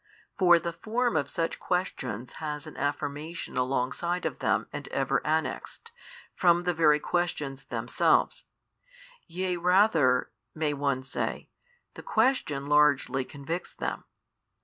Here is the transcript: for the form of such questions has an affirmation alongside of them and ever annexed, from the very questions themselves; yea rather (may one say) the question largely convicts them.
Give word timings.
for 0.35 0.57
the 0.57 0.73
form 0.73 1.15
of 1.15 1.29
such 1.29 1.59
questions 1.59 2.31
has 2.41 2.65
an 2.65 2.75
affirmation 2.75 3.55
alongside 3.55 4.25
of 4.25 4.39
them 4.39 4.65
and 4.73 4.87
ever 4.87 5.21
annexed, 5.23 5.91
from 6.33 6.63
the 6.63 6.73
very 6.73 6.99
questions 6.99 7.65
themselves; 7.65 8.45
yea 9.27 9.57
rather 9.57 10.31
(may 10.55 10.73
one 10.73 11.03
say) 11.03 11.49
the 11.93 12.01
question 12.01 12.65
largely 12.65 13.23
convicts 13.23 13.75
them. 13.75 14.05